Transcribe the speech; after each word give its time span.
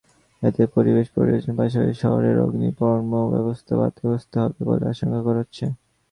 এতে 0.43 0.63
পরিবেশ 0.75 1.05
বিপর্যয়ের 1.09 1.57
পাশাপাশি 1.59 1.95
শহরের 2.03 2.35
অগ্নিনির্বাপণ-ব্যবস্থা 2.43 3.73
বাধাগ্রস্ত 3.79 4.33
হবে 4.41 4.61
বলে 4.69 4.83
আশঙ্কা 4.91 5.19
করা 5.23 5.39
হচ্ছে। 5.41 5.65